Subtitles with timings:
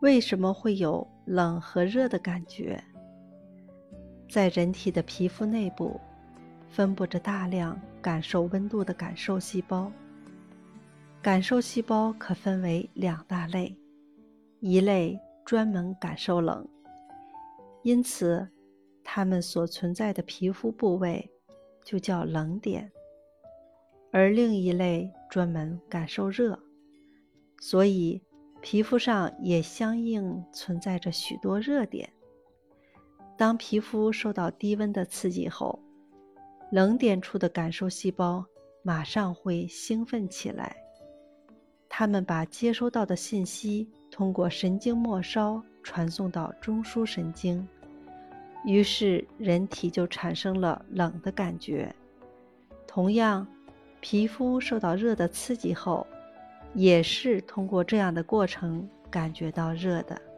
[0.00, 2.82] 为什么会有冷和热的感觉？
[4.30, 6.00] 在人体的皮肤内部，
[6.70, 9.92] 分布着大量感受温度的感受细胞。
[11.20, 13.76] 感受细胞可分为两大类，
[14.60, 16.66] 一类专门感受冷，
[17.82, 18.48] 因此
[19.04, 21.30] 它们所存在的皮肤部位
[21.84, 22.88] 就叫冷点；
[24.10, 26.58] 而另一类专门感受热，
[27.60, 28.22] 所以
[28.62, 32.08] 皮肤上也相应存在着许多热点。
[33.36, 35.78] 当皮肤受到低温的刺激后，
[36.70, 38.44] 冷点处的感受细胞
[38.82, 40.76] 马上会兴奋起来。
[41.88, 47.66] 它们把接收到的信息通过神经末梢传送到中枢神经，
[48.64, 51.92] 于是人体就产生了冷的感觉。
[52.86, 53.46] 同样，
[54.00, 56.06] 皮肤受到热的刺激后，
[56.74, 60.29] 也是通过这样的过程感觉到热的。